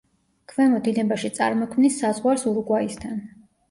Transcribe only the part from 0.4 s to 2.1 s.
ქვემო დინებაში წარმოქმნის